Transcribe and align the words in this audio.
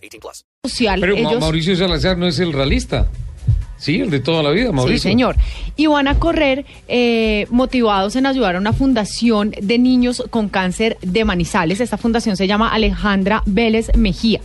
18 0.00 0.20
plus. 0.20 0.44
social. 0.64 1.00
Pero 1.00 1.16
ellos- 1.16 1.40
Mauricio 1.40 1.74
Salazar 1.76 2.18
no 2.18 2.26
es 2.26 2.38
el 2.38 2.52
realista. 2.52 3.08
Sí, 3.78 3.98
el 4.00 4.10
de 4.10 4.20
toda 4.20 4.42
la 4.42 4.50
vida, 4.50 4.72
Mauricio. 4.72 4.98
Sí, 4.98 5.08
señor. 5.08 5.36
Y 5.74 5.86
van 5.86 6.06
a 6.06 6.18
correr 6.18 6.66
eh, 6.86 7.46
motivados 7.50 8.14
en 8.14 8.26
ayudar 8.26 8.56
a 8.56 8.58
una 8.58 8.74
fundación 8.74 9.52
de 9.58 9.78
niños 9.78 10.22
con 10.28 10.50
cáncer 10.50 10.98
de 11.00 11.24
Manizales. 11.24 11.80
Esta 11.80 11.96
fundación 11.96 12.36
se 12.36 12.46
llama 12.46 12.68
Alejandra 12.74 13.42
Vélez 13.46 13.90
Mejía. 13.96 14.40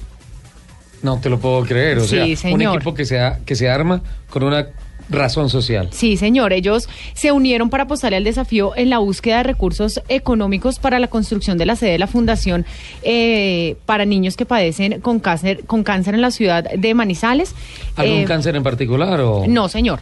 No 1.04 1.20
te 1.20 1.30
lo 1.30 1.38
puedo 1.40 1.64
creer. 1.66 1.98
O 1.98 2.04
Sí, 2.04 2.08
sea, 2.16 2.26
un 2.26 2.38
señor. 2.38 2.76
equipo 2.78 2.94
que 2.94 3.04
se, 3.04 3.20
ha- 3.20 3.40
que 3.46 3.56
se 3.56 3.70
arma 3.70 4.02
con 4.30 4.44
una 4.44 4.68
razón 5.10 5.50
social. 5.50 5.90
Sí, 5.92 6.18
señor. 6.18 6.54
Ellos 6.54 6.90
se 7.14 7.32
unieron 7.32 7.70
para 7.70 7.84
apostarle 7.84 8.18
al 8.18 8.24
desafío 8.24 8.74
en 8.76 8.90
la 8.90 8.98
búsqueda 9.00 9.38
de 9.38 9.44
recursos 9.44 10.02
económicos 10.10 10.80
para 10.80 11.00
la 11.00 11.08
construcción 11.08 11.58
de 11.58 11.66
la 11.66 11.76
sede 11.76 11.92
de 11.92 12.00
la 12.00 12.08
fundación 12.08 12.66
eh, 13.04 13.76
para 13.86 14.06
niños 14.06 14.36
que 14.38 14.46
padecen 14.46 15.02
con 15.02 15.20
cáncer, 15.20 15.64
con 15.66 15.84
cáncer 15.84 16.16
en 16.16 16.22
la 16.22 16.32
ciudad 16.32 16.64
de 16.72 16.94
Manizales. 16.94 17.54
¿Algún 17.96 18.20
Eh, 18.20 18.26
cáncer 18.26 18.56
en 18.56 18.64
particular? 18.64 19.20
O... 19.22 19.46
No, 19.48 19.70
señor. 19.70 20.00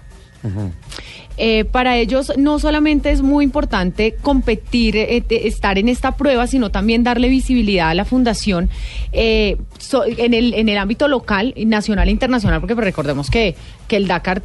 Eh, 1.35 1.65
para 1.65 1.97
ellos 1.97 2.31
no 2.37 2.59
solamente 2.59 3.09
es 3.09 3.23
muy 3.23 3.43
importante 3.43 4.13
competir, 4.21 4.95
eh, 4.95 5.23
estar 5.29 5.79
en 5.79 5.89
esta 5.89 6.15
prueba, 6.15 6.45
sino 6.45 6.69
también 6.69 7.03
darle 7.03 7.27
visibilidad 7.27 7.89
a 7.89 7.93
la 7.95 8.05
fundación 8.05 8.69
eh, 9.13 9.57
so- 9.79 10.03
en, 10.05 10.35
el, 10.35 10.53
en 10.53 10.69
el 10.69 10.77
ámbito 10.77 11.07
local, 11.07 11.55
nacional 11.57 12.07
e 12.07 12.11
internacional, 12.11 12.59
porque 12.59 12.75
pues, 12.75 12.85
recordemos 12.85 13.31
que, 13.31 13.55
que 13.87 13.95
el 13.97 14.07
Dakar 14.07 14.41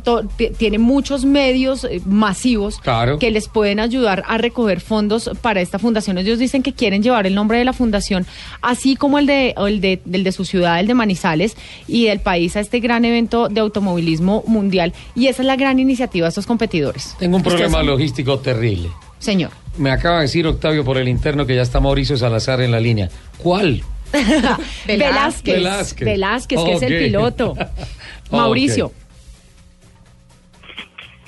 tiene 0.59 0.79
muchos 0.79 1.25
medios 1.25 1.85
eh, 1.85 2.01
masivos 2.05 2.79
Claro. 2.81 3.19
que 3.19 3.31
les 3.31 3.49
pueden 3.49 3.81
ayudar 3.81 4.25
a 4.27 4.39
recoger 4.39 4.81
fondos 4.81 5.31
para 5.43 5.61
esta 5.61 5.79
fundación. 5.79 6.19
Ellos 6.19 6.39
dicen 6.39 6.63
que 6.63 6.73
quieren 6.73 7.03
llevar 7.03 7.27
el 7.27 7.35
nombre 7.35 7.59
de 7.59 7.65
la 7.65 7.73
fundación, 7.73 8.27
así 8.63 8.97
como 8.97 9.19
el 9.19 9.27
de, 9.27 9.55
el 9.57 9.81
de, 9.81 10.01
del 10.05 10.25
de 10.25 10.33
su 10.33 10.45
ciudad, 10.45 10.81
el 10.81 10.87
de 10.87 10.95
Manizales, 10.95 11.57
y 11.87 12.07
del 12.07 12.21
país 12.21 12.57
a 12.57 12.61
este 12.61 12.81
gran 12.81 13.05
evento 13.05 13.49
de 13.49 13.61
automovilismo 13.61 14.45
mundial. 14.47 14.93
Y 15.15 15.27
esa 15.29 15.43
es 15.43 15.47
la 15.47 15.57
gran 15.57 15.79
iniciativa 15.79 16.27
de 16.27 16.29
estos 16.31 16.47
competidores. 16.47 17.15
Tengo 17.19 17.37
un 17.37 17.43
problema 17.43 17.83
logístico 17.83 18.39
terrible. 18.39 18.89
Señor. 19.19 19.51
Me 19.77 19.91
acaba 19.91 20.17
de 20.17 20.23
decir 20.23 20.47
Octavio 20.47 20.85
por 20.85 20.97
el 20.99 21.09
interno 21.09 21.47
que 21.47 21.55
ya 21.55 21.63
está 21.63 21.81
Mauricio 21.81 22.17
Salazar 22.17 22.61
en 22.61 22.71
la 22.73 22.81
línea. 22.81 23.09
¿Cuál? 23.39 23.83
Velázquez. 24.87 25.55
Velázquez. 25.55 26.05
Velázquez, 26.07 26.61
que 26.65 26.73
es 26.75 26.83
el 26.83 26.99
piloto. 27.05 27.55
Mauricio. 28.31 28.93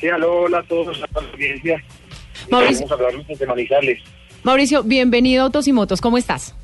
Sí, 0.00 0.08
aló, 0.08 0.42
hola 0.42 0.60
a 0.60 0.62
todos, 0.62 0.96
a 0.96 1.20
la 1.20 1.28
audiencia. 1.28 1.84
Mauricio. 2.50 2.86
Vamos 2.86 2.90
a 2.90 2.94
hablar 3.06 3.26
de 3.26 3.46
Manizales. 3.46 4.02
Mauricio, 4.42 4.82
bienvenido 4.82 5.42
a 5.42 5.44
Autos 5.46 5.68
y 5.68 5.72
Motos. 5.72 6.00
¿Cómo 6.00 6.16
estás? 6.16 6.54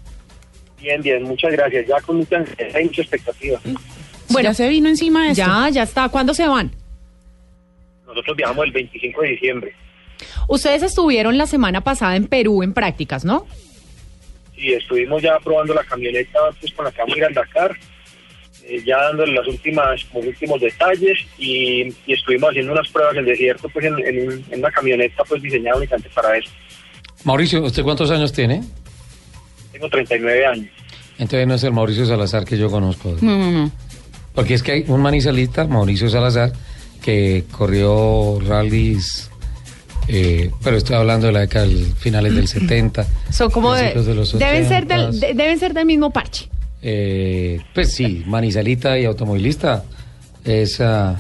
Bien, 0.81 1.03
bien, 1.03 1.23
muchas 1.23 1.53
gracias. 1.53 1.87
Ya 1.87 2.01
con 2.01 2.17
mucha, 2.17 2.43
hay 2.75 2.85
mucha 2.85 3.03
expectativa. 3.03 3.61
Bueno, 4.31 4.49
ya 4.49 4.55
se 4.55 4.69
vino 4.69 4.89
encima 4.89 5.25
de 5.25 5.33
esto. 5.33 5.45
ya, 5.45 5.69
ya 5.69 5.83
está. 5.83 6.09
¿Cuándo 6.09 6.33
se 6.33 6.49
van? 6.49 6.73
Nosotros 8.07 8.37
viajamos 8.37 8.65
el 8.65 8.73
25 8.73 9.21
de 9.21 9.29
diciembre. 9.29 9.75
Ustedes 10.49 10.83
estuvieron 10.83 11.37
la 11.37 11.47
semana 11.47 11.83
pasada 11.83 12.17
en 12.17 12.29
Perú 12.29 12.63
en 12.63 12.73
prácticas, 12.73 13.25
¿no? 13.25 13.47
Y 14.57 14.73
estuvimos 14.73 15.21
ya 15.21 15.39
probando 15.41 15.75
la 15.75 15.85
camioneta 15.85 16.39
pues, 16.59 16.73
con 16.73 16.87
la 16.87 16.91
que 16.91 17.01
vamos 17.01 17.15
a 17.15 17.19
ir 17.19 17.25
al 17.25 17.35
Dakar, 17.35 17.77
eh, 18.69 18.83
ya 18.85 18.97
dándole 18.99 19.33
las 19.35 19.47
últimas, 19.47 20.01
los 20.15 20.27
últimos 20.27 20.61
detalles 20.61 21.19
y, 21.39 21.83
y 22.07 22.13
estuvimos 22.13 22.51
haciendo 22.51 22.73
unas 22.73 22.89
pruebas 22.89 23.15
en 23.15 23.21
el 23.21 23.27
desierto 23.27 23.69
pues 23.69 23.85
en, 23.87 23.99
en, 23.99 24.29
un- 24.29 24.45
en 24.51 24.59
una 24.59 24.71
camioneta 24.71 25.23
pues 25.29 25.41
diseñada 25.43 25.77
únicamente 25.79 26.09
para 26.15 26.37
eso. 26.37 26.51
Mauricio, 27.25 27.63
¿usted 27.65 27.83
cuántos 27.83 28.11
años 28.11 28.33
tiene? 28.33 28.63
Tengo 29.73 29.89
39 29.89 30.47
años. 30.47 30.67
Entonces 31.19 31.47
no 31.47 31.55
es 31.55 31.65
el 31.65 31.73
Mauricio 31.73 32.07
Salazar 32.07 32.45
que 32.45 32.59
yo 32.59 32.71
conozco. 32.71 33.17
No, 33.21 33.39
no, 33.39 33.51
no. 33.51 33.71
Porque 34.35 34.55
es 34.55 34.63
que 34.63 34.73
hay 34.73 34.85
un 34.89 35.01
manizalista, 35.01 35.67
Mauricio 35.67 36.09
Salazar, 36.11 36.53
que 37.03 37.45
corrió 37.51 38.39
rallies, 38.47 39.31
eh, 40.09 40.51
pero 40.63 40.77
estoy 40.77 40.97
hablando 40.97 41.27
de 41.29 41.33
la 41.33 41.41
década 41.41 41.67
del- 41.67 41.95
finales 41.95 42.35
del 42.35 42.47
70. 42.49 43.07
Son 43.31 43.51
como 43.51 43.75
de, 43.75 43.95
los 43.95 44.39
deben 44.39 44.69
ser 44.69 44.87
del 44.87 45.09
80s. 45.09 45.13
de- 45.21 45.35
deben 45.35 45.59
ser 45.59 45.73
del 45.75 45.87
mismo 45.87 46.11
parche. 46.11 46.49
Eh, 46.89 47.61
pues 47.75 47.93
sí, 47.95 48.23
manizalita 48.27 48.97
y 48.97 49.07
automovilista, 49.07 49.83
esa, 50.45 51.17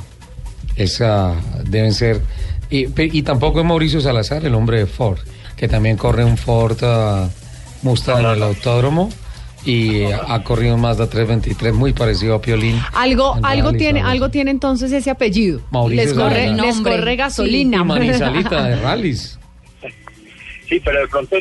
esa 0.76 1.34
deben 1.64 1.92
ser. 1.92 2.20
Y, 2.70 2.86
pe- 2.86 3.10
y 3.12 3.22
tampoco 3.22 3.58
es 3.58 3.66
Mauricio 3.66 4.00
Salazar, 4.00 4.44
el 4.46 4.54
hombre 4.54 4.78
de 4.78 4.86
Ford, 4.86 5.18
que 5.56 5.66
también 5.66 5.96
corre 5.96 6.24
un 6.24 6.36
Ford 6.38 6.78
ah, 6.82 7.28
Mustang 7.82 8.20
en 8.20 8.26
el 8.26 8.42
autódromo 8.44 9.10
y 9.64 10.04
ha 10.04 10.40
corrido 10.44 10.76
un 10.76 10.82
Mazda 10.82 11.08
323 11.08 11.74
muy 11.74 11.92
parecido 11.92 12.36
a 12.36 12.40
Piolín. 12.40 12.80
Algo, 12.92 13.36
algo 13.42 13.72
tiene, 13.72 14.00
algo 14.02 14.30
tiene 14.30 14.52
entonces 14.52 14.92
ese 14.92 15.10
apellido. 15.10 15.62
Mauricio 15.72 16.04
les 16.04 16.14
corre, 16.14 16.48
les 16.52 16.76
corre 16.80 17.16
gasolina. 17.16 17.78
Y 17.78 17.84
manizalita 17.84 18.62
de 18.68 18.76
rallies. 18.82 19.36
Sí, 20.68 20.80
pero 20.84 21.00
de 21.00 21.08
pronto 21.08 21.36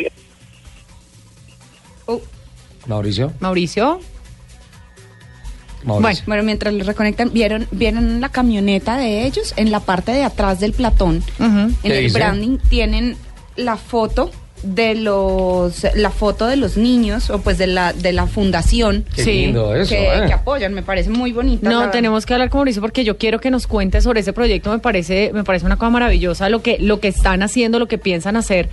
Oh, 2.08 2.22
Mauricio. 2.88 3.31
Mauricio. 3.40 4.00
Mauricio. 5.85 6.23
Bueno, 6.28 6.44
mientras 6.44 6.73
los 6.73 6.88
reconectan, 6.88 7.31
¿vieron, 7.34 7.68
¿vieron 7.72 8.19
la 8.22 8.29
camioneta 8.29 8.97
de 8.97 9.25
ellos? 9.25 9.53
En 9.57 9.72
la 9.72 9.79
parte 9.79 10.12
de 10.12 10.23
atrás 10.23 10.59
del 10.59 10.73
platón, 10.73 11.23
Ujú. 11.40 11.47
en 11.47 11.75
¿Qué 11.84 11.97
el 11.97 12.03
dice? 12.06 12.18
branding, 12.18 12.57
tienen 12.69 13.16
la 13.56 13.78
foto 13.78 14.31
de 14.63 14.96
los 14.96 15.85
la 15.96 16.09
foto 16.09 16.47
de 16.47 16.56
los 16.56 16.75
niños 16.75 17.29
o 17.29 17.40
pues 17.40 17.57
de 17.59 17.68
la 17.68 17.94
de 17.94 18.13
la 18.13 18.25
fundación 18.25 19.06
Qué 19.16 19.23
sí, 19.23 19.31
lindo 19.46 19.75
eso, 19.75 19.90
que, 19.90 20.07
¿eh? 20.07 20.23
que 20.25 20.34
apoyan 20.34 20.73
me 20.73 20.81
parece 20.81 21.09
muy 21.12 21.31
bonita 21.34 21.69
No, 21.69 21.85
la- 21.85 21.91
tenemos 21.91 22.25
que 22.25 22.34
hablar 22.34 22.50
con 22.50 22.59
Mauricio 22.59 22.81
porque 22.81 23.03
yo 23.03 23.17
quiero 23.17 23.40
que 23.40 23.52
nos 23.52 23.67
cuente 23.67 24.02
sobre 24.02 24.22
ese 24.22 24.34
proyecto. 24.34 24.72
Me 24.72 24.79
parece, 24.79 25.29
me 25.34 25.44
parece 25.44 25.66
una 25.67 25.78
cosa 25.78 25.91
maravillosa 25.91 26.50
lo 26.50 26.63
que, 26.63 26.78
lo 26.79 27.00
que 27.00 27.09
están 27.09 27.44
haciendo, 27.44 27.78
lo 27.78 27.88
que 27.88 27.97
piensan 28.00 28.38
hacer. 28.38 28.69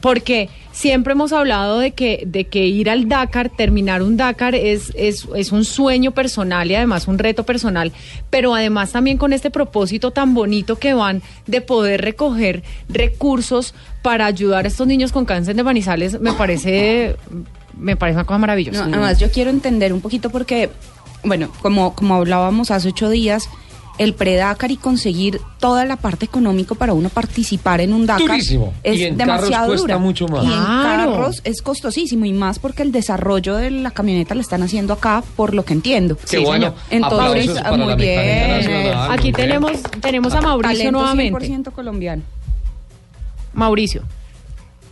Porque 0.00 0.48
siempre 0.72 1.12
hemos 1.12 1.32
hablado 1.32 1.80
de 1.80 1.90
que, 1.90 2.22
de 2.24 2.44
que 2.44 2.66
ir 2.66 2.88
al 2.88 3.08
Dakar, 3.08 3.50
terminar 3.50 4.02
un 4.02 4.16
Dakar 4.16 4.54
es, 4.54 4.92
es, 4.94 5.26
es 5.34 5.50
un 5.50 5.64
sueño 5.64 6.12
personal 6.12 6.70
y 6.70 6.76
además 6.76 7.08
un 7.08 7.18
reto 7.18 7.44
personal, 7.44 7.92
pero 8.30 8.54
además 8.54 8.92
también 8.92 9.18
con 9.18 9.32
este 9.32 9.50
propósito 9.50 10.12
tan 10.12 10.34
bonito 10.34 10.78
que 10.78 10.94
van 10.94 11.20
de 11.46 11.60
poder 11.60 12.02
recoger 12.02 12.62
recursos 12.88 13.74
para 14.02 14.26
ayudar 14.26 14.66
a 14.66 14.68
estos 14.68 14.86
niños 14.86 15.10
con 15.10 15.24
cáncer 15.24 15.56
de 15.56 15.64
manizales, 15.64 16.20
me 16.20 16.32
parece, 16.32 17.16
me 17.76 17.96
parece 17.96 18.16
una 18.16 18.24
cosa 18.24 18.38
maravillosa. 18.38 18.86
No, 18.86 18.96
además 18.96 19.18
yo 19.18 19.30
quiero 19.32 19.50
entender 19.50 19.92
un 19.92 20.00
poquito 20.00 20.30
porque, 20.30 20.70
bueno, 21.24 21.50
como, 21.60 21.94
como 21.94 22.14
hablábamos 22.14 22.70
hace 22.70 22.88
ocho 22.88 23.10
días, 23.10 23.48
el 23.98 24.14
pre-Dakar 24.14 24.70
y 24.70 24.76
conseguir 24.76 25.40
toda 25.58 25.84
la 25.84 25.96
parte 25.96 26.24
económica 26.24 26.74
para 26.74 26.94
uno 26.94 27.08
participar 27.08 27.80
en 27.80 27.92
un 27.92 28.06
Dakar 28.06 28.26
Durísimo. 28.28 28.72
es 28.82 28.96
Y 28.98 29.04
en 29.04 29.16
demasiado 29.16 29.66
cuesta 29.68 29.82
dura. 29.82 29.98
mucho 29.98 30.28
más. 30.28 30.44
Y 30.44 30.46
en 30.46 30.52
Claro. 30.52 31.12
carros 31.12 31.40
es 31.44 31.62
costosísimo 31.62 32.24
y 32.24 32.32
más 32.32 32.58
porque 32.58 32.82
el 32.82 32.92
desarrollo 32.92 33.56
de 33.56 33.70
la 33.70 33.90
camioneta 33.90 34.34
lo 34.34 34.40
están 34.40 34.62
haciendo 34.62 34.92
acá, 34.94 35.22
por 35.36 35.54
lo 35.54 35.64
que 35.64 35.72
entiendo. 35.74 36.16
Qué 36.16 36.38
Sí, 36.38 36.44
bueno. 36.44 36.66
señor. 36.68 36.74
Entonces, 36.90 37.48
Aplausos 37.50 37.60
para 37.62 37.76
muy 37.76 37.86
la 37.88 37.94
bien. 37.96 38.50
Nacional, 38.50 39.10
Aquí 39.10 39.12
muy 39.12 39.22
bien. 39.22 39.34
tenemos, 39.34 39.72
tenemos 40.00 40.32
a 40.34 40.40
Mauricio 40.40 40.76
Talento 40.78 40.98
nuevamente. 40.98 41.46
100% 41.48 41.70
colombiano. 41.72 42.22
Mauricio. 43.54 44.02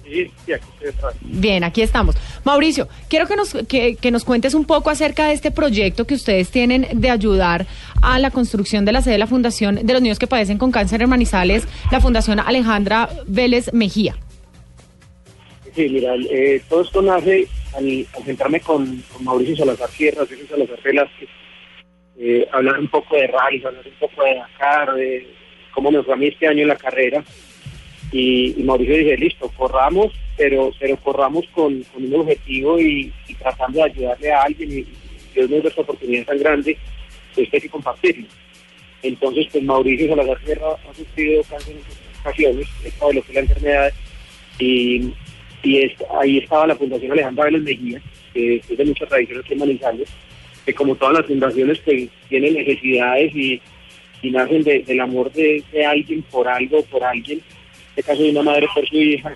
Sí, 0.09 0.31
sí, 0.45 0.53
aquí 0.53 0.65
estoy 0.73 0.87
detrás. 0.87 1.15
Bien, 1.21 1.65
aquí 1.65 1.83
estamos. 1.83 2.17
Mauricio, 2.45 2.89
quiero 3.09 3.27
que 3.27 3.37
nos, 3.37 3.55
que, 3.69 3.97
que 3.97 4.11
nos 4.11 4.25
cuentes 4.25 4.55
un 4.55 4.65
poco 4.65 4.91
acerca 4.91 5.27
de 5.29 5.35
este 5.35 5.51
proyecto 5.51 6.07
que 6.07 6.15
ustedes 6.15 6.51
tienen 6.51 6.87
de 6.93 7.11
ayudar 7.11 7.67
a 8.03 8.19
la 8.19 8.31
construcción 8.31 8.85
de 8.85 8.93
la 8.93 9.03
sede 9.03 9.15
de 9.15 9.19
la 9.19 9.27
Fundación 9.27 9.87
de 9.87 9.93
los 9.93 10.03
Niños 10.03 10.19
que 10.19 10.27
Padecen 10.27 10.59
con 10.59 10.71
Cáncer 10.71 11.03
en 11.03 11.11
Manizales, 11.11 11.67
la 11.91 12.01
Fundación 12.01 12.41
Alejandra 12.41 13.09
Vélez 13.27 13.73
Mejía. 13.73 14.17
Sí, 15.75 15.89
mira, 15.91 16.15
eh, 16.31 16.63
todo 16.69 16.83
esto 16.83 17.03
nace 17.03 17.47
al, 17.77 18.07
al 18.17 18.25
sentarme 18.25 18.61
con, 18.61 19.03
con 19.13 19.25
Mauricio 19.25 19.57
Salazar 19.57 19.91
Sierra, 19.91 20.19
Mauricio 20.19 20.47
Salazar 20.49 20.83
Velázquez, 20.83 21.29
eh, 22.19 22.49
hablar 22.51 22.81
un 22.81 22.89
poco 22.89 23.15
de 23.15 23.27
rally, 23.27 23.63
hablar 23.63 23.85
un 23.87 23.99
poco 24.09 24.25
de 24.25 24.35
Dakar, 24.37 24.95
de 24.95 25.29
cómo 25.75 25.91
me 25.91 26.03
fue 26.03 26.15
a 26.15 26.17
mí 26.17 26.29
este 26.29 26.47
año 26.47 26.63
en 26.63 26.69
la 26.69 26.77
carrera. 26.77 27.23
Y, 28.13 28.55
y 28.59 28.63
Mauricio 28.63 28.97
dije, 28.97 29.17
listo, 29.17 29.49
corramos, 29.57 30.13
pero 30.37 30.71
pero 30.79 30.97
corramos 30.99 31.45
con, 31.53 31.83
con 31.93 32.05
un 32.05 32.15
objetivo 32.21 32.81
y, 32.81 33.13
tratando 33.35 33.79
de 33.79 33.91
ayudarle 33.91 34.33
a 34.33 34.43
alguien 34.43 34.79
y, 34.79 34.87
Dios 35.35 35.51
nos 35.51 35.65
esta 35.67 35.83
oportunidad 35.83 36.25
tan 36.25 36.39
grande, 36.39 36.79
pues 37.35 37.49
hay 37.53 37.61
que 37.61 37.69
compartirlo. 37.69 38.27
Entonces, 39.03 39.47
pues 39.53 39.63
Mauricio 39.65 40.09
Salazar 40.09 40.39
Sierra 40.45 40.69
ha 40.89 40.95
sufrido 40.95 41.43
cáncer 41.43 41.75
en 41.77 42.21
ocasiones, 42.21 42.67
que 43.23 43.29
es 43.29 43.35
la 43.35 43.41
enfermedad, 43.43 43.93
y, 44.59 45.11
y 45.63 45.79
es- 45.83 45.93
ahí 46.19 46.39
estaba 46.39 46.67
la 46.67 46.77
Fundación 46.77 47.13
Alejandra 47.13 47.45
Vélez 47.45 47.63
Mejía, 47.63 48.01
que 48.33 48.57
es 48.57 48.69
de 48.79 48.85
mucha 48.85 49.07
tradición 49.07 49.41
aquí 49.41 49.53
en 49.53 49.59
que 50.65 50.75
como 50.75 50.97
todas 50.97 51.19
las 51.19 51.27
fundaciones 51.27 51.79
pues 51.85 52.09
tienen 52.29 52.55
necesidades 52.55 53.35
y, 53.37 53.61
nacen 54.31 54.63
de- 54.65 54.81
del 54.81 55.01
amor 55.01 55.31
de, 55.33 55.63
de 55.71 55.85
alguien 55.85 56.23
por 56.23 56.49
algo, 56.49 56.83
por 56.85 57.05
alguien, 57.05 57.39
en 57.39 57.56
este 57.97 58.03
caso 58.03 58.23
de 58.23 58.31
una 58.31 58.43
madre 58.43 58.69
por 58.75 58.87
su 58.87 58.97
hija, 58.97 59.35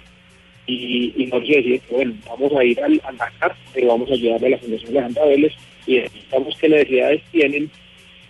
y, 0.66 1.14
y 1.16 1.26
Mauricio 1.26 1.56
decide 1.56 1.78
que 1.80 1.94
bueno, 1.94 2.14
vamos 2.28 2.52
a 2.52 2.62
ir 2.62 2.80
al, 2.80 3.00
al 3.04 3.16
Dakar, 3.16 3.56
pero 3.72 3.88
vamos 3.88 4.10
a 4.10 4.12
ayudarle 4.12 4.46
a 4.46 4.50
la 4.50 4.58
Fundación 4.58 4.90
Alejandra 4.90 5.24
Vélez 5.24 5.52
y 5.86 5.96
necesitamos 5.96 6.54
qué 6.60 6.68
necesidades 6.68 7.22
tienen 7.32 7.70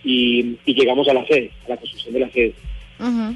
y, 0.03 0.55
y 0.65 0.73
llegamos 0.73 1.07
a 1.09 1.13
la 1.13 1.25
sede, 1.27 1.51
a 1.65 1.69
la 1.69 1.77
construcción 1.77 2.13
de 2.13 2.19
la 2.21 2.29
sede. 2.31 2.53
Ujú. 2.99 3.35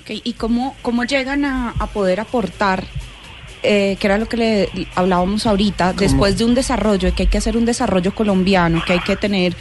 Ok, 0.00 0.20
¿Y 0.24 0.32
cómo, 0.32 0.76
cómo 0.82 1.04
llegan 1.04 1.44
a, 1.44 1.74
a 1.78 1.86
poder 1.86 2.18
aportar, 2.20 2.84
eh, 3.62 3.96
que 4.00 4.06
era 4.06 4.18
lo 4.18 4.28
que 4.28 4.36
le 4.36 4.68
hablábamos 4.96 5.46
ahorita, 5.46 5.92
después 5.92 6.36
de 6.36 6.44
un 6.44 6.54
desarrollo, 6.54 7.08
de 7.08 7.14
que 7.14 7.22
hay 7.22 7.28
que 7.28 7.38
hacer 7.38 7.56
un 7.56 7.64
desarrollo 7.64 8.12
colombiano, 8.12 8.82
que 8.84 8.94
hay 8.94 9.00
que 9.00 9.16
tener 9.16 9.54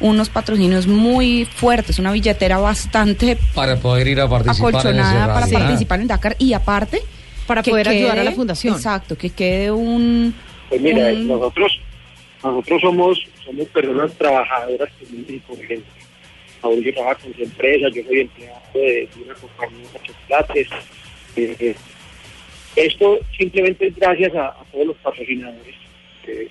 unos 0.00 0.28
patrocinios 0.28 0.86
muy 0.86 1.44
fuertes, 1.44 1.98
una 1.98 2.12
billetera 2.12 2.58
bastante 2.58 3.36
Para 3.54 3.76
poder 3.76 4.06
ir 4.08 4.20
a 4.20 4.28
participar 4.28 4.70
en 4.70 4.76
acolchonada 4.76 5.26
para 5.34 5.40
rally. 5.46 5.54
Ah. 5.56 5.58
participar 5.60 6.00
en 6.00 6.06
Dakar 6.06 6.36
y 6.38 6.52
aparte 6.52 7.02
Para 7.46 7.62
que 7.62 7.70
poder 7.70 7.88
ayudar 7.88 8.18
a 8.18 8.24
la 8.24 8.32
fundación. 8.32 8.74
Exacto, 8.74 9.16
que 9.16 9.30
quede 9.30 9.70
un 9.72 10.34
Pues 10.68 10.80
mira, 10.80 11.08
un- 11.08 11.26
nosotros 11.28 11.80
nosotros 12.42 12.80
somos 12.80 13.18
somos 13.44 13.66
personas 13.68 14.12
trabajadoras 14.14 14.88
corrientes. 15.46 15.82
Mauricio 16.62 16.92
trabaja 16.94 17.14
con 17.22 17.34
su 17.34 17.42
empresa, 17.42 17.86
yo 17.94 18.02
soy 18.04 18.20
empleado 18.20 18.60
de, 18.74 18.80
de 18.80 19.08
una 19.24 19.34
compañía 19.34 19.86
de 19.92 20.00
chocolates. 20.02 20.68
Eh, 21.36 21.56
eh, 21.60 21.74
esto 22.76 23.18
simplemente 23.36 23.86
es 23.88 23.96
gracias 23.96 24.34
a, 24.34 24.48
a 24.48 24.64
todos 24.72 24.86
los 24.88 24.96
patrocinadores. 24.98 25.74
que 26.24 26.48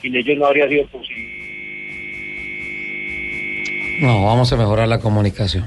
sin 0.00 0.16
ellos 0.16 0.38
no 0.38 0.46
habría 0.46 0.66
sido 0.68 0.86
posible. 0.86 1.29
No, 4.00 4.24
vamos 4.24 4.52
a 4.52 4.56
mejorar 4.56 4.88
la 4.88 4.98
comunicación. 4.98 5.66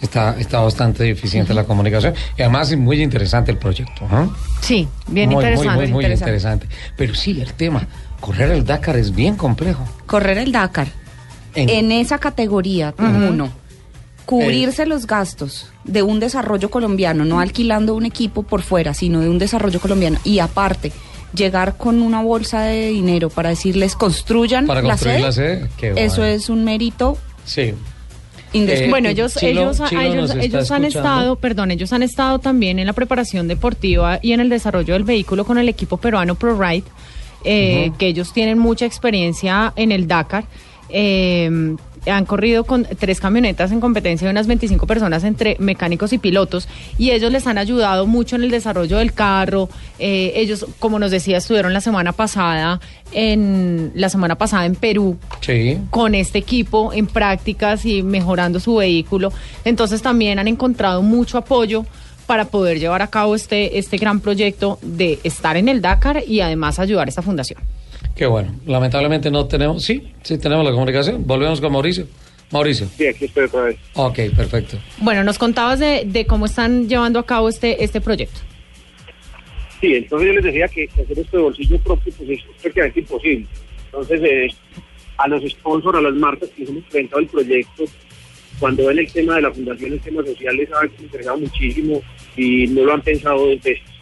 Está, 0.00 0.36
está 0.38 0.60
bastante 0.60 1.02
deficiente 1.04 1.52
la 1.54 1.64
comunicación. 1.64 2.14
Y 2.36 2.42
además 2.42 2.70
es 2.70 2.78
muy 2.78 3.02
interesante 3.02 3.50
el 3.50 3.58
proyecto. 3.58 4.06
¿ah? 4.10 4.28
Sí, 4.60 4.86
bien 5.08 5.30
muy, 5.30 5.42
interesante. 5.44 5.68
Muy, 5.76 5.84
muy, 5.86 5.92
muy 5.92 6.04
interesante. 6.04 6.30
interesante. 6.66 6.68
Pero 6.96 7.14
sí, 7.14 7.40
el 7.40 7.52
tema, 7.54 7.86
correr 8.20 8.52
el 8.52 8.64
Dakar 8.64 8.96
es 8.96 9.12
bien 9.14 9.34
complejo. 9.36 9.84
correr 10.06 10.38
el 10.38 10.52
Dakar 10.52 10.86
En- 11.54 11.68
en, 11.68 11.90
esa 11.92 12.18
categoría, 12.18 12.94
uno, 12.98 13.50
cubrirse 14.24 14.86
los 14.86 15.06
gastos 15.06 15.72
de 15.84 16.02
un 16.02 16.20
desarrollo 16.20 16.70
colombiano, 16.70 17.24
no 17.24 17.40
alquilando 17.40 17.94
un 17.96 18.06
equipo 18.06 18.42
por 18.44 18.62
fuera, 18.62 18.94
sino 18.94 19.20
de 19.20 19.28
un 19.28 19.38
desarrollo 19.38 19.80
colombiano. 19.80 20.18
Y 20.22 20.38
aparte, 20.38 20.92
llegar 21.34 21.76
con 21.76 22.02
una 22.02 22.22
bolsa 22.22 22.62
de 22.62 22.88
dinero 22.90 23.30
para 23.30 23.48
decirles 23.48 23.96
construyan 23.96 24.66
Para 24.66 24.82
la 24.82 24.96
sede, 24.96 25.18
la 25.20 25.32
sede, 25.32 25.68
eso 25.96 26.16
bueno. 26.20 26.24
es 26.26 26.48
un 26.50 26.62
mérito 26.64 27.18
Sí. 27.48 27.74
Eh, 28.54 28.86
Bueno, 28.88 29.08
ellos, 29.10 29.34
Chilo- 29.34 29.60
ellos, 29.72 29.82
Chilo 29.88 30.00
ellos, 30.00 30.30
ellos 30.40 30.70
han 30.70 30.84
estado, 30.84 31.36
perdón, 31.36 31.70
ellos 31.70 31.92
han 31.92 32.02
estado 32.02 32.38
también 32.38 32.78
en 32.78 32.86
la 32.86 32.92
preparación 32.94 33.46
deportiva 33.48 34.18
y 34.22 34.32
en 34.32 34.40
el 34.40 34.48
desarrollo 34.48 34.94
del 34.94 35.04
vehículo 35.04 35.44
con 35.44 35.58
el 35.58 35.68
equipo 35.68 35.96
peruano 35.98 36.34
ProRide, 36.34 36.84
eh, 37.44 37.90
que 37.98 38.06
ellos 38.06 38.32
tienen 38.32 38.58
mucha 38.58 38.86
experiencia 38.86 39.72
en 39.76 39.92
el 39.92 40.06
Dakar. 40.08 40.44
Eh, 40.88 41.76
han 42.06 42.24
corrido 42.24 42.64
con 42.64 42.86
tres 42.98 43.20
camionetas 43.20 43.72
en 43.72 43.80
competencia 43.80 44.26
de 44.26 44.30
unas 44.32 44.46
25 44.46 44.86
personas 44.86 45.24
entre 45.24 45.56
mecánicos 45.58 46.12
y 46.12 46.18
pilotos 46.18 46.68
y 46.98 47.10
ellos 47.10 47.30
les 47.32 47.46
han 47.46 47.58
ayudado 47.58 48.06
mucho 48.06 48.36
en 48.36 48.42
el 48.44 48.50
desarrollo 48.50 48.98
del 48.98 49.12
carro. 49.12 49.68
Eh, 49.98 50.32
ellos, 50.36 50.66
como 50.78 50.98
nos 50.98 51.10
decía, 51.10 51.38
estuvieron 51.38 51.72
la 51.72 51.80
semana 51.80 52.12
pasada 52.12 52.80
en 53.12 53.92
la 53.94 54.08
semana 54.08 54.36
pasada 54.36 54.66
en 54.66 54.74
Perú 54.74 55.16
Sí. 55.40 55.78
con 55.90 56.14
este 56.14 56.38
equipo 56.38 56.92
en 56.92 57.06
prácticas 57.06 57.84
y 57.86 58.02
mejorando 58.02 58.60
su 58.60 58.76
vehículo. 58.76 59.32
Entonces 59.64 60.02
también 60.02 60.38
han 60.38 60.48
encontrado 60.48 61.02
mucho 61.02 61.38
apoyo 61.38 61.84
para 62.26 62.44
poder 62.44 62.78
llevar 62.78 63.00
a 63.00 63.06
cabo 63.06 63.34
este, 63.34 63.78
este 63.78 63.96
gran 63.96 64.20
proyecto 64.20 64.78
de 64.82 65.18
estar 65.24 65.56
en 65.56 65.68
el 65.68 65.80
Dakar 65.80 66.22
y 66.26 66.40
además 66.42 66.78
ayudar 66.78 67.06
a 67.06 67.08
esta 67.08 67.22
fundación. 67.22 67.58
Qué 68.18 68.26
bueno. 68.26 68.52
Lamentablemente 68.66 69.30
no 69.30 69.46
tenemos. 69.46 69.84
Sí, 69.84 70.12
sí 70.22 70.38
tenemos 70.38 70.64
la 70.64 70.72
comunicación. 70.72 71.24
Volvemos 71.24 71.60
con 71.60 71.72
Mauricio. 71.72 72.08
Mauricio. 72.50 72.88
Sí, 72.96 73.06
aquí 73.06 73.26
estoy 73.26 73.44
otra 73.44 73.62
vez. 73.62 73.76
Ok, 73.94 74.18
perfecto. 74.36 74.76
Bueno, 74.98 75.22
nos 75.22 75.38
contabas 75.38 75.78
de, 75.78 76.02
de 76.04 76.26
cómo 76.26 76.46
están 76.46 76.88
llevando 76.88 77.20
a 77.20 77.26
cabo 77.26 77.48
este, 77.48 77.84
este 77.84 78.00
proyecto. 78.00 78.40
Sí, 79.80 79.94
entonces 79.94 80.26
yo 80.26 80.32
les 80.34 80.44
decía 80.44 80.66
que, 80.66 80.88
hacer 81.00 81.16
esto 81.16 81.36
de 81.36 81.42
bolsillo 81.44 81.78
propio 81.78 82.12
pues 82.18 82.30
es 82.30 82.40
prácticamente 82.60 83.00
imposible. 83.00 83.46
Entonces, 83.84 84.20
eh, 84.24 84.48
a 85.16 85.28
los 85.28 85.48
sponsors, 85.48 85.98
a 85.98 86.00
las 86.00 86.14
marcas 86.14 86.48
que 86.50 86.62
les 86.62 86.70
hemos 86.70 86.84
presentado 86.84 87.20
el 87.20 87.28
proyecto, 87.28 87.84
cuando 88.58 88.86
ven 88.86 88.98
el 88.98 89.12
tema 89.12 89.36
de 89.36 89.42
la 89.42 89.52
fundación, 89.52 89.92
el 89.92 90.00
tema 90.00 90.24
social, 90.24 90.56
les 90.56 90.72
ha 90.72 90.84
interesado 91.00 91.38
muchísimo 91.38 92.02
y 92.36 92.66
no 92.66 92.82
lo 92.82 92.94
han 92.94 93.02
pensado 93.02 93.46
dos 93.46 93.62
veces. 93.62 93.97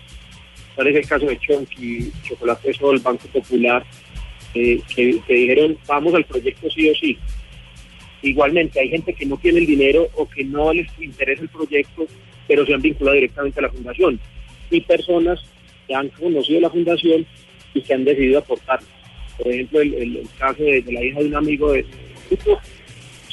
Tal 0.76 0.86
es 0.88 0.96
el 0.96 1.06
caso 1.08 1.26
de 1.26 1.38
Chonky, 1.38 2.12
Chocolate 2.28 2.72
Sol, 2.74 2.98
Banco 3.00 3.26
Popular, 3.28 3.84
eh, 4.54 4.80
que, 4.94 5.20
que 5.26 5.34
dijeron, 5.34 5.76
vamos 5.86 6.14
al 6.14 6.24
proyecto 6.24 6.68
sí 6.70 6.88
o 6.90 6.94
sí. 6.94 7.18
Igualmente, 8.22 8.80
hay 8.80 8.88
gente 8.88 9.14
que 9.14 9.26
no 9.26 9.36
tiene 9.38 9.60
el 9.60 9.66
dinero 9.66 10.08
o 10.14 10.28
que 10.28 10.44
no 10.44 10.72
les 10.72 10.86
interesa 11.00 11.42
el 11.42 11.48
proyecto, 11.48 12.06
pero 12.48 12.64
se 12.66 12.74
han 12.74 12.82
vinculado 12.82 13.14
directamente 13.14 13.58
a 13.60 13.62
la 13.62 13.70
fundación. 13.70 14.18
Y 14.70 14.80
personas 14.80 15.40
que 15.86 15.94
han 15.94 16.08
conocido 16.10 16.60
la 16.60 16.70
fundación 16.70 17.26
y 17.74 17.80
que 17.82 17.94
han 17.94 18.04
decidido 18.04 18.38
aportar. 18.40 18.80
Por 19.38 19.48
ejemplo, 19.52 19.80
el, 19.80 19.94
el- 19.94 20.16
el 20.16 20.28
caso 20.38 20.62
de, 20.62 20.82
de 20.82 20.92
la 20.92 21.04
hija 21.04 21.20
de 21.20 21.26
un 21.26 21.36
amigo 21.36 21.72
de 21.72 21.84
grupo, 22.28 22.58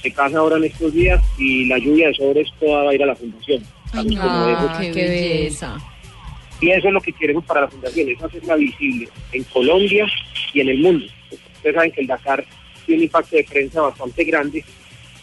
se 0.01 0.11
casa 0.11 0.37
ahora 0.37 0.57
en 0.57 0.65
estos 0.65 0.93
días 0.93 1.21
y 1.39 1.65
la 1.65 1.77
lluvia 1.77 2.07
de 2.09 2.13
sobres 2.15 2.47
toda 2.59 2.83
va 2.83 2.91
a 2.91 2.93
ir 2.95 3.03
a 3.03 3.07
la 3.07 3.15
fundación. 3.15 3.63
Como 3.91 4.49
esos. 4.49 4.93
qué 4.93 5.09
belleza. 5.09 5.77
Y 6.63 6.71
eso 6.71 6.88
es 6.88 6.94
lo 6.94 7.01
que 7.01 7.12
queremos 7.12 7.44
para 7.44 7.60
la 7.60 7.68
fundación, 7.68 8.07
es 8.07 8.24
hacerla 8.24 8.56
visible 8.56 9.10
en 9.33 9.44
Colombia 9.44 10.07
y 10.54 10.62
en 10.62 10.69
el 10.69 10.77
mundo. 10.77 11.06
Ustedes 11.56 11.75
saben 11.75 11.92
que 11.92 12.00
el 12.00 12.07
Dakar 12.07 12.45
tiene 12.86 13.00
un 13.00 13.04
impacto 13.04 13.36
de 13.36 13.44
prensa 13.44 13.81
bastante 13.81 14.24
grande. 14.24 14.63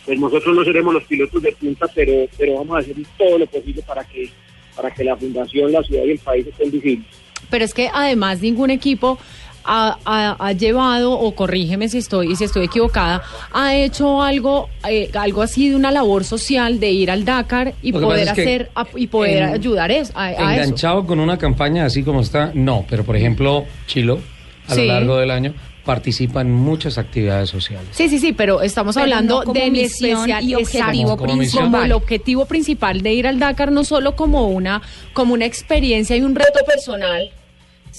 Pues 0.04 0.20
nosotros 0.20 0.54
no 0.54 0.62
seremos 0.64 0.92
los 0.92 1.04
pilotos 1.04 1.42
de 1.42 1.52
punta, 1.52 1.86
pero, 1.94 2.28
pero 2.36 2.56
vamos 2.56 2.76
a 2.76 2.80
hacer 2.80 2.94
todo 3.16 3.38
lo 3.38 3.46
posible 3.46 3.80
para 3.86 4.04
que, 4.04 4.28
para 4.76 4.90
que 4.90 5.02
la 5.02 5.16
fundación, 5.16 5.72
la 5.72 5.82
ciudad 5.82 6.04
y 6.04 6.10
el 6.10 6.18
país 6.18 6.46
estén 6.46 6.70
visibles. 6.72 7.06
Pero 7.48 7.64
es 7.64 7.72
que 7.72 7.88
además 7.90 8.42
ningún 8.42 8.68
equipo 8.68 9.18
ha, 9.64 9.98
ha- 10.04 10.36
ha 10.38 10.52
llevado, 10.52 11.12
o 11.12 11.34
corrígeme 11.34 11.88
si 11.88 11.98
estoy, 11.98 12.34
si 12.36 12.44
estoy 12.44 12.64
equivocada, 12.64 13.22
ha 13.52 13.74
hecho 13.74 14.22
algo, 14.22 14.68
eh, 14.88 15.10
algo 15.14 15.42
así 15.42 15.68
de 15.68 15.76
una 15.76 15.90
labor 15.90 16.24
social 16.24 16.80
de 16.80 16.90
ir 16.90 17.10
al 17.10 17.24
Dakar 17.24 17.74
y 17.82 17.92
poder 17.92 18.26
pasa 18.28 18.30
es 18.30 18.32
que 18.34 18.42
hacer 18.42 18.70
ap- 18.74 18.96
y 18.96 19.06
poder 19.06 19.42
en- 19.42 19.48
ayudar 19.54 19.90
es- 19.90 20.12
a, 20.14 20.24
a 20.24 20.32
eso. 20.32 20.42
Enganchado 20.42 21.06
con 21.06 21.20
una 21.20 21.36
campaña 21.38 21.84
así 21.84 22.02
como 22.02 22.20
está, 22.20 22.50
no. 22.54 22.84
Pero 22.88 23.04
por 23.04 23.16
ejemplo, 23.16 23.64
Chilo, 23.86 24.20
a 24.68 24.74
Sí. 24.74 24.86
lo 24.86 24.94
largo 24.94 25.16
del 25.16 25.30
año, 25.30 25.54
participa 25.84 26.42
en 26.42 26.52
muchas 26.52 26.98
actividades 26.98 27.48
sociales. 27.48 27.88
Sí, 27.92 28.08
sí, 28.08 28.18
sí, 28.18 28.32
pero 28.32 28.60
estamos 28.62 28.94
Pero 28.94 29.04
hablando 29.04 29.42
no 29.44 29.52
del 29.52 29.72
misión 29.72 30.10
especial 30.30 30.44
y 30.44 30.54
objetivo 30.54 31.16
Como- 31.16 31.36
misión. 31.36 31.64
como 31.64 31.82
el 31.82 31.92
objetivo 31.92 32.44
principal 32.44 33.00
de 33.00 33.12
ir 33.14 33.26
al 33.26 33.38
Dakar 33.38 33.72
no 33.72 33.82
solo 33.82 34.14
como 34.14 34.46
una 34.48 34.82
como 35.14 35.32
una 35.34 35.46
experiencia 35.46 36.16
y 36.16 36.20
un 36.20 36.34
reto 36.34 36.60
personal, 36.66 37.30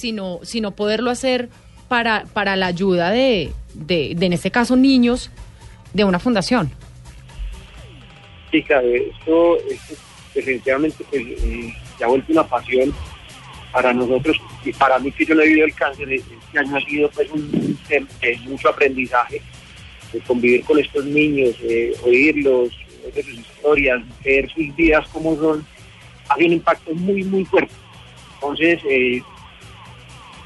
sino 0.01 0.39
sino 0.43 0.71
poderlo 0.71 1.11
hacer 1.11 1.49
para 1.87 2.25
para 2.33 2.55
la 2.55 2.65
ayuda 2.65 3.11
de, 3.11 3.51
de, 3.75 4.13
de, 4.15 4.25
en 4.25 4.33
este 4.33 4.49
caso 4.49 4.75
niños 4.75 5.29
de 5.93 6.03
una 6.03 6.19
fundación. 6.19 6.71
Sí, 8.49 8.63
claro, 8.63 8.87
esto, 8.87 9.57
esto 9.69 9.93
definitivamente 10.33 11.05
pues, 11.09 11.21
eh, 11.21 11.73
ya 11.99 12.05
ha 12.05 12.09
vuelto 12.09 12.31
una 12.31 12.47
pasión 12.47 12.93
para 13.71 13.93
nosotros 13.93 14.35
y 14.65 14.73
para 14.73 14.99
mí 14.99 15.11
que 15.11 15.25
yo 15.25 15.35
no 15.35 15.41
he 15.41 15.47
vivido 15.47 15.65
el 15.67 15.75
cáncer, 15.75 16.11
este 16.11 16.59
año 16.59 16.75
ha 16.75 16.81
sido 16.81 17.09
pues 17.11 17.29
un 17.31 17.77
tema 17.87 18.07
de 18.21 18.37
mucho 18.39 18.69
aprendizaje, 18.69 19.41
de 20.11 20.19
convivir 20.21 20.63
con 20.65 20.79
estos 20.79 21.05
niños, 21.05 21.55
eh, 21.63 21.93
oírlos, 22.03 22.69
oír 23.05 23.25
sus 23.25 23.39
historias, 23.39 24.01
ver 24.23 24.49
sus 24.51 24.75
vidas 24.75 25.07
como 25.09 25.35
son, 25.37 25.65
ha 26.27 26.35
sido 26.35 26.47
un 26.47 26.53
impacto 26.53 26.93
muy, 26.93 27.23
muy 27.23 27.45
fuerte. 27.45 27.73
Entonces, 28.35 28.79
eh, 28.89 29.21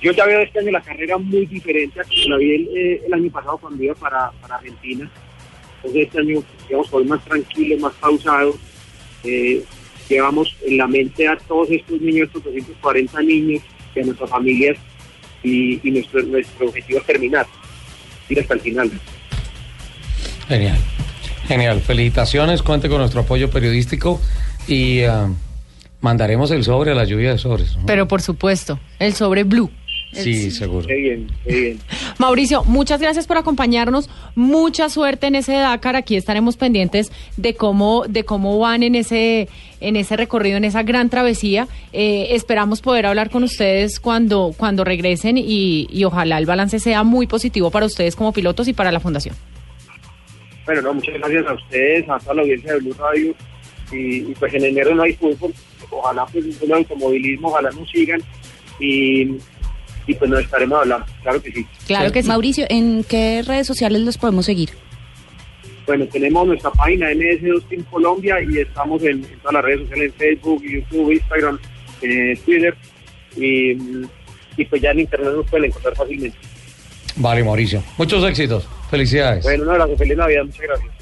yo 0.02 0.12
ya 0.12 0.26
veo 0.26 0.42
este 0.42 0.60
año 0.60 0.72
la 0.72 0.82
carrera 0.82 1.18
muy 1.18 1.46
diferente 1.46 2.00
a 2.00 2.04
como 2.04 2.30
la 2.30 2.38
vi 2.38 2.56
el, 2.56 2.78
eh, 2.78 3.02
el 3.06 3.14
año 3.14 3.32
pasado 3.32 3.58
cuando 3.58 3.84
iba 3.84 3.96
para, 3.96 4.32
para 4.42 4.56
Argentina. 4.56 5.10
Entonces 5.78 6.08
este 6.08 6.20
año, 6.20 6.44
digamos, 6.68 6.88
hoy 6.92 7.06
más 7.06 7.24
tranquilo, 7.24 7.78
más 7.80 7.94
pausado. 7.96 8.56
Eh, 9.24 9.64
llevamos 10.10 10.56
en 10.66 10.78
la 10.78 10.88
mente 10.88 11.28
a 11.28 11.36
todos 11.38 11.70
estos 11.72 12.00
niños, 12.02 12.28
estos 12.28 12.44
240 12.44 13.22
niños, 13.22 13.64
y 13.96 14.00
a 14.00 14.04
nuestras 14.04 14.30
familias, 14.30 14.78
y, 15.44 15.80
y 15.88 15.92
nuestro, 15.92 16.22
nuestro 16.24 16.68
objetivo 16.68 17.00
es 17.00 17.06
terminar, 17.06 17.48
ir 18.30 18.40
hasta 18.40 18.54
el 18.54 18.62
final. 18.62 18.92
Genial. 20.48 20.78
Genial. 21.48 21.82
Felicitaciones, 21.82 22.64
cuente 22.64 22.90
con 22.90 23.00
nuestro 23.00 23.22
apoyo 23.22 23.50
periodístico 23.50 24.20
y 24.68 25.04
ah, 25.04 25.30
mandaremos 26.02 26.52
el 26.52 26.64
sobre 26.64 26.92
a 26.92 26.96
la 26.96 27.06
lluvia 27.06 27.32
de 27.32 27.38
sobres. 27.38 27.76
¿no? 27.78 27.86
Pero 27.86 28.08
por 28.08 28.22
supuesto, 28.22 28.80
el 29.00 29.14
sobre 29.14 29.44
blue. 29.44 29.72
Sí, 30.24 30.52
seguro. 30.52 30.88
Qué 30.88 30.96
bien, 30.96 31.28
qué 31.46 31.60
bien. 31.60 31.80
Mauricio, 32.18 32.64
muchas 32.64 33.02
gracias 33.02 33.28
por 33.28 33.38
acompañarnos. 33.38 34.10
Mucha 34.36 34.90
suerte 34.90 35.28
en 35.28 35.36
ese 35.36 35.54
Dakar. 35.54 35.96
Aquí 35.96 36.16
estaremos 36.16 36.58
pendientes 36.58 37.12
de 37.38 37.56
cómo, 37.56 38.06
de 38.08 38.24
cómo 38.24 38.58
van 38.60 38.84
en 38.84 38.96
ese, 38.96 39.48
en 39.80 39.96
ese 39.96 40.18
recorrido, 40.18 40.58
en 40.58 40.66
esa 40.66 40.84
gran 40.84 41.10
travesía. 41.10 41.68
Eh, 41.94 42.28
esperamos 42.32 42.82
poder 42.82 43.06
hablar 43.06 43.30
con 43.30 43.44
ustedes 43.44 44.00
cuando, 44.00 44.54
cuando 44.58 44.84
regresen 44.84 45.38
y, 45.38 45.88
y 45.90 46.04
ojalá 46.04 46.38
el 46.38 46.46
balance 46.46 46.80
sea 46.80 47.04
muy 47.04 47.28
positivo 47.28 47.72
para 47.72 47.86
ustedes 47.86 48.16
como 48.16 48.32
pilotos 48.34 48.68
y 48.68 48.74
para 48.74 48.92
la 48.92 49.00
fundación. 49.00 49.36
Bueno, 50.66 50.82
no, 50.82 50.94
muchas 50.96 51.16
gracias 51.16 51.46
a 51.48 51.54
ustedes, 51.54 52.10
a 52.10 52.20
toda 52.20 52.36
la 52.36 52.42
audiencia 52.42 52.74
de 52.74 52.80
Blue 52.80 52.96
Radio. 52.98 53.36
Y, 53.92 54.32
y, 54.32 54.36
pues 54.40 54.54
en 54.54 54.66
enero 54.66 54.96
no 54.96 55.04
hay 55.04 55.14
fútbol. 55.14 55.54
Ojalá 55.92 56.26
pues 56.26 56.62
el 56.62 56.74
automovilismo, 56.74 57.50
ojalá 57.50 57.70
nos 57.72 57.90
sigan. 57.90 58.22
Y, 58.80 59.38
y 60.08 60.14
pues 60.14 60.30
nos 60.30 60.42
estaremos 60.42 60.80
hablando, 60.82 61.06
claro 61.24 61.42
que 61.42 61.52
sí. 61.52 61.66
Claro 61.88 62.12
que 62.12 62.22
sí. 62.22 62.28
Mauricio, 62.28 62.66
¿en 62.70 63.04
qué 63.04 63.44
redes 63.46 63.68
sociales 63.68 64.02
los 64.02 64.18
podemos 64.18 64.46
seguir? 64.46 64.70
Bueno, 65.86 66.08
tenemos 66.08 66.48
nuestra 66.48 66.72
página 66.72 67.12
MS2 67.12 67.64
Team 67.70 67.84
Colombia 67.92 68.38
y 68.42 68.60
estamos 68.60 69.02
en, 69.04 69.24
en 69.24 69.40
todas 69.40 69.54
las 69.54 69.64
redes 69.64 69.82
sociales, 69.82 70.14
en 70.14 70.20
Facebook, 70.20 70.64
YouTube, 70.64 71.12
Instagram, 71.12 71.60
eh, 72.02 72.40
Twitter. 72.44 72.76
Y, 73.38 73.72
y 74.58 74.66
pues 74.66 74.82
ya 74.82 74.92
en 74.92 75.02
internet 75.02 75.34
nos 75.36 75.50
pueden 75.50 75.66
encontrar 75.66 75.96
fácilmente. 75.96 76.38
Vale, 77.18 77.44
Mauricio. 77.44 77.84
Muchos 77.98 78.24
éxitos. 78.24 78.68
Felicidades. 78.90 79.44
Bueno, 79.44 79.64
un 79.64 79.70
abrazo, 79.70 79.98
feliz 79.98 80.18
Navidad, 80.18 80.44
muchas 80.46 80.62
gracias. 80.62 80.95